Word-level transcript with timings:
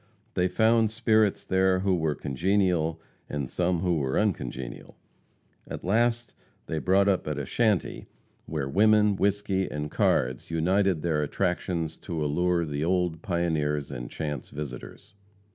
They 0.33 0.47
found 0.47 0.89
spirits 0.89 1.45
there 1.45 1.81
who 1.81 1.95
were 1.95 2.15
congenial 2.15 2.99
and 3.29 3.47
some 3.47 3.81
who 3.81 3.97
were 3.97 4.17
uncongenial. 4.19 4.97
At 5.67 5.83
last 5.83 6.33
they 6.65 6.79
brought 6.79 7.07
up 7.07 7.27
at 7.27 7.37
a 7.37 7.45
shanty 7.45 8.07
where 8.47 8.67
women, 8.67 9.15
whisky 9.15 9.69
and 9.69 9.91
cards 9.91 10.49
united 10.49 11.03
their 11.03 11.21
attractions 11.21 11.97
to 11.97 12.25
allure 12.25 12.65
the 12.65 12.83
old 12.83 13.21
pioneers 13.21 13.91
and 13.91 14.09
chance 14.09 14.49
visitors. 14.49 15.13